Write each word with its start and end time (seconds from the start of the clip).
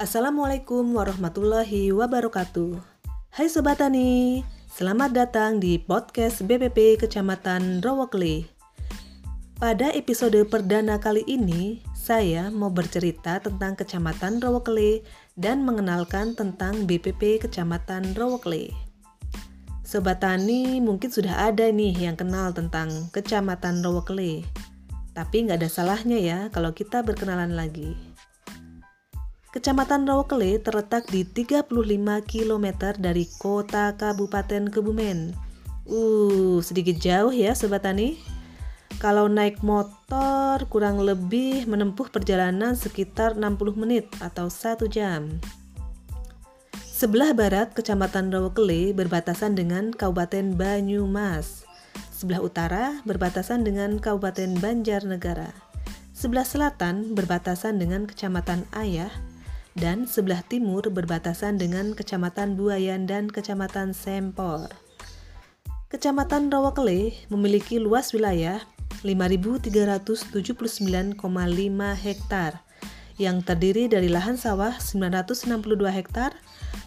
Assalamualaikum 0.00 0.96
warahmatullahi 0.96 1.92
wabarakatuh. 1.92 2.72
Hai 3.36 3.52
Sobat 3.52 3.84
Tani, 3.84 4.40
selamat 4.72 5.12
datang 5.12 5.60
di 5.60 5.76
podcast 5.76 6.40
BPP 6.48 7.04
Kecamatan 7.04 7.84
Rowokle. 7.84 8.48
Pada 9.60 9.92
episode 9.92 10.40
perdana 10.48 10.96
kali 10.96 11.20
ini, 11.28 11.84
saya 11.92 12.48
mau 12.48 12.72
bercerita 12.72 13.44
tentang 13.44 13.76
Kecamatan 13.76 14.40
Rowokle 14.40 15.04
dan 15.36 15.68
mengenalkan 15.68 16.32
tentang 16.32 16.88
BPP 16.88 17.44
Kecamatan 17.44 18.16
Rowokle. 18.16 18.72
Sobat 19.84 20.24
Tani 20.24 20.80
mungkin 20.80 21.12
sudah 21.12 21.52
ada 21.52 21.68
nih 21.68 22.08
yang 22.08 22.16
kenal 22.16 22.56
tentang 22.56 23.12
Kecamatan 23.12 23.84
Rowokle. 23.84 24.48
Tapi 25.12 25.36
nggak 25.44 25.60
ada 25.60 25.68
salahnya 25.68 26.16
ya 26.16 26.38
kalau 26.48 26.72
kita 26.72 27.04
berkenalan 27.04 27.52
lagi. 27.52 28.09
Kecamatan 29.50 30.06
Rawakele 30.06 30.62
terletak 30.62 31.10
di 31.10 31.26
35 31.26 31.66
km 32.22 32.66
dari 32.94 33.26
kota 33.26 33.98
Kabupaten 33.98 34.70
Kebumen. 34.70 35.34
Uh, 35.90 36.62
sedikit 36.62 37.02
jauh 37.02 37.34
ya 37.34 37.50
Sobat 37.58 37.82
Tani. 37.82 38.14
Kalau 39.02 39.26
naik 39.26 39.58
motor 39.66 40.62
kurang 40.70 41.02
lebih 41.02 41.66
menempuh 41.66 42.14
perjalanan 42.14 42.78
sekitar 42.78 43.34
60 43.34 43.74
menit 43.74 44.06
atau 44.22 44.46
1 44.46 44.86
jam. 44.86 45.42
Sebelah 46.70 47.34
barat 47.34 47.74
Kecamatan 47.74 48.30
Rawakele 48.30 48.94
berbatasan 48.94 49.58
dengan 49.58 49.90
Kabupaten 49.90 50.54
Banyumas. 50.54 51.66
Sebelah 52.14 52.38
utara 52.38 53.02
berbatasan 53.02 53.66
dengan 53.66 53.98
Kabupaten 53.98 54.62
Banjarnegara. 54.62 55.50
Sebelah 56.14 56.46
selatan 56.46 57.18
berbatasan 57.18 57.82
dengan 57.82 58.06
Kecamatan 58.06 58.62
Ayah 58.78 59.10
dan 59.78 60.06
sebelah 60.06 60.42
timur 60.46 60.90
berbatasan 60.90 61.58
dengan 61.58 61.94
Kecamatan 61.94 62.56
Buayan 62.58 63.06
dan 63.06 63.30
Kecamatan 63.30 63.94
Sempor. 63.94 64.68
Kecamatan 65.90 66.50
Rawakele 66.50 67.12
memiliki 67.30 67.78
luas 67.82 68.12
wilayah 68.14 68.60
5.379,5 69.02 71.18
hektar 71.98 72.62
yang 73.20 73.44
terdiri 73.44 73.84
dari 73.84 74.08
lahan 74.08 74.40
sawah 74.40 74.80
962 74.80 75.76
hektar, 75.92 76.32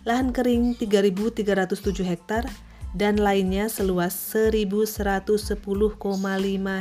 lahan 0.02 0.34
kering 0.34 0.74
3.307 0.82 2.10
hektar, 2.10 2.50
dan 2.98 3.22
lainnya 3.22 3.70
seluas 3.70 4.18
1.110,5 4.34 5.62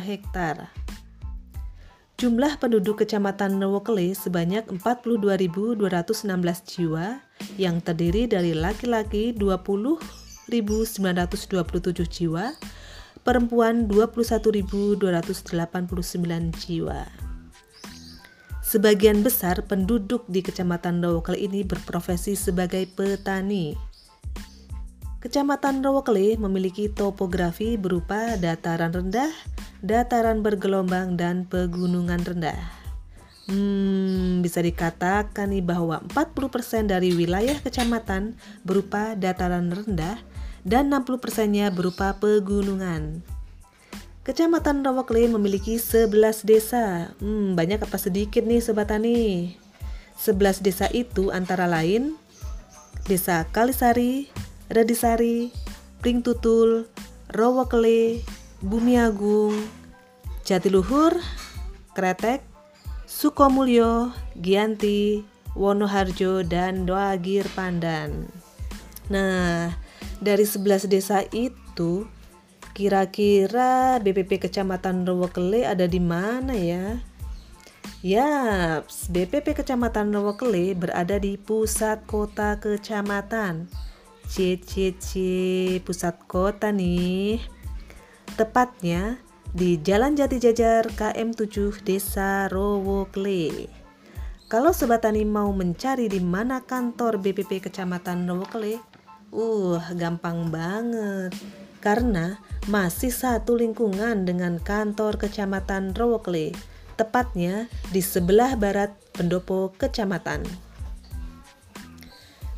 hektar. 0.00 0.72
Jumlah 2.22 2.54
penduduk 2.62 3.02
Kecamatan 3.02 3.58
Nowokele 3.58 4.14
sebanyak 4.14 4.70
42.216 4.78 5.82
jiwa 6.70 7.18
yang 7.58 7.82
terdiri 7.82 8.30
dari 8.30 8.54
laki-laki 8.54 9.34
20.927 9.34 10.46
jiwa, 12.06 12.54
perempuan 13.26 13.90
21.289 13.90 15.02
jiwa. 16.62 17.10
Sebagian 18.62 19.26
besar 19.26 19.66
penduduk 19.66 20.22
di 20.30 20.46
Kecamatan 20.46 21.02
Nowokele 21.02 21.42
ini 21.42 21.66
berprofesi 21.66 22.38
sebagai 22.38 22.86
petani. 22.86 23.74
Kecamatan 25.18 25.82
Rawakele 25.82 26.38
memiliki 26.38 26.86
topografi 26.86 27.74
berupa 27.74 28.38
dataran 28.38 28.90
rendah, 28.90 29.30
dataran 29.82 30.40
bergelombang, 30.40 31.18
dan 31.18 31.44
pegunungan 31.44 32.22
rendah. 32.22 32.82
Hmm, 33.50 34.38
bisa 34.40 34.62
dikatakan 34.62 35.50
nih 35.50 35.66
bahwa 35.66 35.98
40% 36.14 36.86
dari 36.86 37.10
wilayah 37.12 37.58
kecamatan 37.58 38.38
berupa 38.62 39.18
dataran 39.18 39.68
rendah 39.68 40.22
dan 40.62 40.94
60%-nya 40.94 41.74
berupa 41.74 42.14
pegunungan. 42.22 43.26
Kecamatan 44.22 44.86
Rawakele 44.86 45.26
memiliki 45.34 45.82
11 45.82 46.46
desa. 46.46 47.10
Hmm, 47.18 47.58
banyak 47.58 47.82
apa 47.82 47.98
sedikit 47.98 48.46
nih 48.46 48.62
Sobat 48.62 48.94
Tani? 48.94 49.58
11 50.14 50.62
desa 50.62 50.86
itu 50.94 51.34
antara 51.34 51.66
lain 51.66 52.14
Desa 53.02 53.42
Kalisari, 53.50 54.30
Radisari, 54.70 55.50
Pring 55.98 56.22
Tutul, 56.22 56.86
Rowokele, 57.34 58.22
Bumi 58.62 58.94
Agung, 58.94 59.58
Jatiluhur, 60.46 61.18
Kretek, 61.98 62.46
Sukomulyo, 63.10 64.14
Gianti, 64.38 65.26
Wonoharjo, 65.58 66.46
dan 66.46 66.86
Doagir 66.86 67.42
Pandan. 67.58 68.30
Nah, 69.10 69.74
dari 70.22 70.46
11 70.46 70.86
desa 70.86 71.26
itu, 71.34 72.06
kira-kira 72.70 73.98
BPP 73.98 74.46
Kecamatan 74.46 75.10
Rowokele 75.10 75.66
ada 75.66 75.90
di 75.90 75.98
mana 75.98 76.54
ya? 76.54 77.02
Yaps, 78.06 79.10
BPP 79.10 79.58
Kecamatan 79.58 80.14
Rowokele 80.14 80.78
berada 80.78 81.18
di 81.18 81.34
pusat 81.34 82.06
kota 82.06 82.62
kecamatan. 82.62 83.66
CCC 84.30 85.10
pusat 85.82 86.14
kota 86.30 86.70
nih. 86.70 87.61
Tepatnya 88.32 89.20
di 89.52 89.76
Jalan 89.76 90.16
Jati 90.16 90.40
Jajar 90.40 90.88
KM7 90.88 91.84
Desa 91.84 92.48
Rowokle. 92.48 93.68
Kalau 94.48 94.72
Sobat 94.72 95.04
Tani 95.04 95.20
mau 95.28 95.52
mencari 95.52 96.08
di 96.08 96.16
mana 96.16 96.64
kantor 96.64 97.20
BPP 97.20 97.68
Kecamatan 97.68 98.24
Rowokle, 98.24 98.80
uh 99.36 99.84
gampang 100.00 100.48
banget. 100.48 101.36
Karena 101.84 102.40
masih 102.72 103.12
satu 103.12 103.52
lingkungan 103.52 104.24
dengan 104.24 104.56
kantor 104.56 105.20
Kecamatan 105.20 105.92
Rowokle, 105.92 106.56
tepatnya 106.96 107.68
di 107.92 108.00
sebelah 108.00 108.56
barat 108.56 108.96
pendopo 109.12 109.76
kecamatan. 109.76 110.40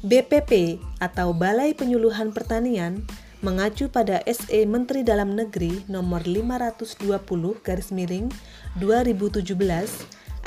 BPP 0.07 0.79
atau 1.03 1.34
Balai 1.34 1.75
Penyuluhan 1.75 2.31
Pertanian 2.31 3.03
mengacu 3.44 3.93
pada 3.93 4.25
SE 4.25 4.65
Menteri 4.65 5.05
Dalam 5.05 5.37
Negeri 5.37 5.84
nomor 5.93 6.25
520 6.25 7.05
garis 7.60 7.93
miring 7.93 8.32
2017 8.81 9.44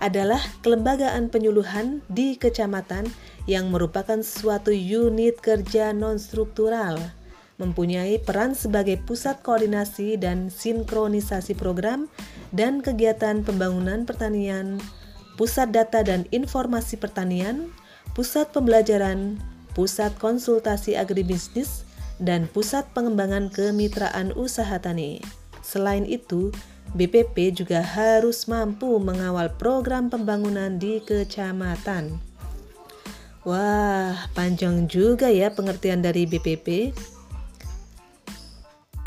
adalah 0.01 0.41
kelembagaan 0.65 1.29
penyuluhan 1.29 2.01
di 2.09 2.41
kecamatan 2.41 3.05
yang 3.45 3.69
merupakan 3.69 4.17
suatu 4.25 4.73
unit 4.73 5.37
kerja 5.41 5.93
non-struktural, 5.93 6.97
mempunyai 7.61 8.17
peran 8.17 8.57
sebagai 8.57 8.97
pusat 9.05 9.45
koordinasi 9.45 10.17
dan 10.17 10.49
sinkronisasi 10.49 11.53
program 11.53 12.09
dan 12.49 12.81
kegiatan 12.81 13.45
pembangunan 13.45 14.09
pertanian, 14.09 14.81
pusat 15.37 15.69
data 15.69 16.01
dan 16.01 16.25
informasi 16.33 16.97
pertanian, 16.97 17.69
pusat 18.17 18.49
pembelajaran, 18.53 19.37
pusat 19.73 20.13
konsultasi 20.17 20.97
agribisnis, 20.97 21.86
dan 22.17 22.49
pusat 22.49 22.89
pengembangan 22.93 23.49
kemitraan 23.53 24.33
usaha 24.33 24.77
tani. 24.81 25.21
Selain 25.61 26.07
itu, 26.07 26.49
BPP 26.95 27.51
juga 27.51 27.83
harus 27.83 28.47
mampu 28.47 28.97
mengawal 28.97 29.51
program 29.59 30.07
pembangunan 30.07 30.79
di 30.79 31.03
kecamatan. 31.03 32.17
Wah, 33.47 34.27
panjang 34.35 34.91
juga 34.91 35.31
ya 35.31 35.51
pengertian 35.51 36.03
dari 36.03 36.27
BPP. 36.27 36.91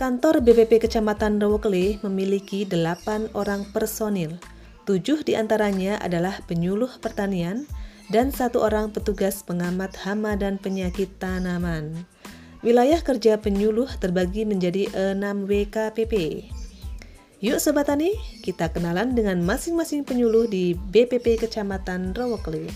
Kantor 0.01 0.41
BPP 0.41 0.81
Kecamatan 0.89 1.37
Rawakele 1.37 2.01
memiliki 2.01 2.65
8 2.65 3.37
orang 3.37 3.69
personil. 3.69 4.41
Tujuh 4.89 5.29
di 5.29 5.37
antaranya 5.37 6.01
adalah 6.01 6.41
penyuluh 6.49 6.89
pertanian, 7.05 7.69
dan 8.09 8.33
satu 8.33 8.65
orang 8.65 8.91
petugas 8.97 9.45
pengamat 9.45 9.93
hama 10.01 10.41
dan 10.41 10.57
penyakit 10.57 11.21
tanaman. 11.21 12.09
Wilayah 12.61 13.01
kerja 13.01 13.41
penyuluh 13.41 13.89
terbagi 13.97 14.45
menjadi 14.45 14.93
6 15.17 15.49
WKPP. 15.49 16.45
Yuk 17.41 17.57
Sobat 17.57 17.89
Tani, 17.89 18.13
kita 18.45 18.69
kenalan 18.69 19.17
dengan 19.17 19.41
masing-masing 19.41 20.05
penyuluh 20.05 20.45
di 20.45 20.77
BPP 20.77 21.41
Kecamatan 21.41 22.13
Rawakele. 22.13 22.69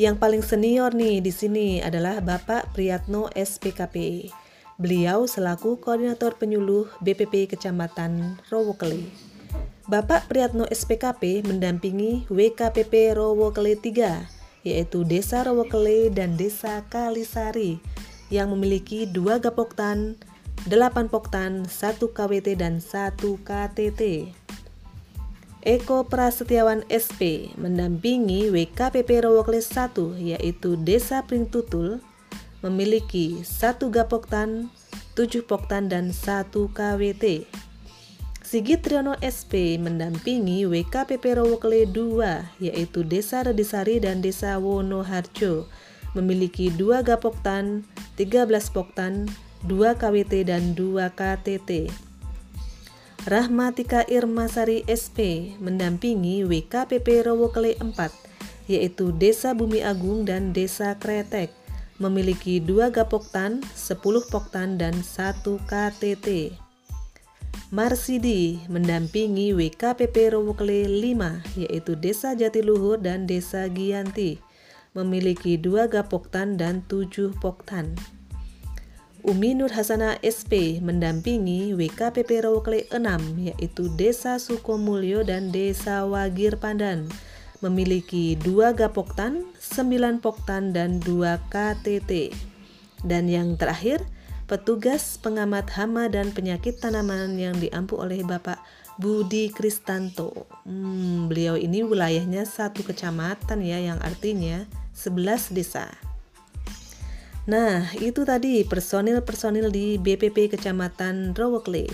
Yang 0.00 0.16
paling 0.16 0.40
senior 0.40 0.96
nih 0.96 1.20
di 1.20 1.28
sini 1.28 1.84
adalah 1.84 2.24
Bapak 2.24 2.72
Priyatno 2.72 3.28
SPKP. 3.36 4.32
Beliau 4.80 5.28
selaku 5.28 5.76
koordinator 5.76 6.32
penyuluh 6.32 6.88
BPP 7.04 7.52
Kecamatan 7.52 8.40
Rawakele. 8.48 9.12
Bapak 9.84 10.32
Priyatno 10.32 10.64
SPKP 10.72 11.44
mendampingi 11.44 12.24
WKPP 12.32 13.12
Rowokele 13.12 13.76
3, 13.76 14.64
yaitu 14.64 15.04
Desa 15.04 15.44
Rowokele 15.44 16.08
dan 16.08 16.40
Desa 16.40 16.80
Kalisari, 16.88 17.76
yang 18.32 18.56
memiliki 18.56 19.04
dua 19.04 19.36
gapoktan, 19.36 20.16
delapan 20.64 21.12
poktan, 21.12 21.68
satu 21.68 22.16
KWT 22.16 22.56
dan 22.56 22.80
satu 22.80 23.36
KTT. 23.44 24.32
Eko 25.62 26.08
Prasetyawan 26.08 26.82
SP 26.90 27.52
mendampingi 27.54 28.50
WKPP 28.50 29.22
Rowokles 29.22 29.70
1 29.70 30.18
yaitu 30.18 30.74
Desa 30.80 31.22
Pringtutul 31.22 32.02
memiliki 32.64 33.46
satu 33.46 33.92
gapoktan, 33.92 34.72
tujuh 35.14 35.46
poktan 35.46 35.86
dan 35.86 36.10
satu 36.10 36.72
KWT. 36.74 37.46
Sigit 38.42 38.82
Triyono 38.82 39.14
SP 39.22 39.78
mendampingi 39.78 40.66
WKPP 40.66 41.38
Rowokle 41.38 41.86
2 41.88 42.58
yaitu 42.58 43.06
Desa 43.06 43.46
Redisari 43.46 44.02
dan 44.02 44.18
Desa 44.18 44.58
Wonoharjo 44.58 45.70
memiliki 46.12 46.68
dua 46.72 47.00
gapoktan, 47.04 47.84
13 48.16 48.48
poktan, 48.72 49.28
2 49.64 49.94
KWT 49.96 50.48
dan 50.48 50.74
2 50.74 51.08
KTT. 51.12 51.92
Rahmatika 53.22 54.02
Irmasari 54.10 54.82
SP 54.90 55.18
mendampingi 55.62 56.42
WKPP 56.42 57.22
Rowokele 57.22 57.78
4 57.78 58.10
yaitu 58.66 59.14
Desa 59.14 59.54
Bumi 59.54 59.78
Agung 59.86 60.26
dan 60.26 60.50
Desa 60.50 60.98
Kretek 60.98 61.54
memiliki 62.02 62.58
dua 62.58 62.90
gapoktan, 62.90 63.62
10 63.78 64.02
poktan 64.26 64.74
dan 64.74 64.94
1 65.06 65.38
KTT. 65.70 66.50
Marsidi 67.70 68.60
mendampingi 68.66 69.54
WKPP 69.54 70.34
Rowokele 70.34 70.90
5 70.90 71.62
yaitu 71.62 71.94
Desa 71.94 72.34
Jatiluhur 72.34 72.98
dan 72.98 73.24
Desa 73.30 73.70
Gianti 73.70 74.51
memiliki 74.92 75.56
dua 75.56 75.88
gapoktan 75.88 76.60
dan 76.60 76.84
7 76.88 77.32
poktan. 77.40 77.96
Umi 79.22 79.54
Nur 79.54 79.70
Hasana 79.70 80.18
SP 80.20 80.82
mendampingi 80.82 81.72
WKPP 81.78 82.42
Rawakle 82.42 82.90
6 82.90 83.54
yaitu 83.54 83.86
Desa 83.94 84.42
Sukomulyo 84.42 85.22
dan 85.22 85.54
Desa 85.54 86.02
Wagir 86.04 86.58
Pandan 86.58 87.06
memiliki 87.62 88.34
dua 88.34 88.74
gapoktan, 88.74 89.46
9 89.62 90.18
poktan 90.18 90.74
dan 90.74 90.98
2 90.98 91.38
KTT. 91.48 92.34
Dan 93.06 93.30
yang 93.30 93.54
terakhir, 93.54 94.02
petugas 94.50 95.16
pengamat 95.22 95.70
hama 95.78 96.10
dan 96.10 96.34
penyakit 96.34 96.82
tanaman 96.82 97.38
yang 97.38 97.54
diampu 97.62 97.96
oleh 98.02 98.26
Bapak 98.26 98.58
Budi 98.98 99.54
Kristanto. 99.54 100.50
Hmm, 100.66 101.30
beliau 101.30 101.54
ini 101.54 101.86
wilayahnya 101.86 102.42
satu 102.42 102.82
kecamatan 102.82 103.62
ya 103.62 103.78
yang 103.78 104.02
artinya 104.02 104.66
11 104.96 105.52
desa. 105.56 105.90
Nah, 107.42 107.90
itu 107.98 108.22
tadi 108.22 108.62
personil-personil 108.62 109.74
di 109.74 109.98
BPP 109.98 110.54
Kecamatan 110.54 111.34
Rowokle. 111.34 111.90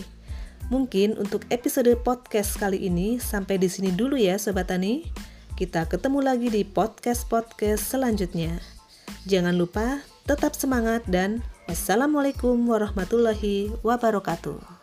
Mungkin 0.68 1.16
untuk 1.16 1.48
episode 1.48 1.88
podcast 2.04 2.60
kali 2.60 2.84
ini 2.84 3.16
sampai 3.16 3.56
di 3.56 3.72
sini 3.72 3.88
dulu 3.88 4.20
ya 4.20 4.36
Sobat 4.36 4.68
Tani. 4.68 5.08
Kita 5.56 5.88
ketemu 5.88 6.20
lagi 6.20 6.52
di 6.52 6.62
podcast-podcast 6.68 7.80
selanjutnya. 7.80 8.60
Jangan 9.24 9.56
lupa 9.56 10.04
tetap 10.28 10.52
semangat 10.52 11.08
dan 11.08 11.40
wassalamualaikum 11.64 12.68
warahmatullahi 12.68 13.72
wabarakatuh. 13.80 14.77